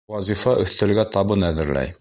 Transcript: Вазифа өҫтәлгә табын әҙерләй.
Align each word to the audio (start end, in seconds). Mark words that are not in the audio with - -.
Вазифа 0.13 0.55
өҫтәлгә 0.63 1.07
табын 1.17 1.49
әҙерләй. 1.53 1.89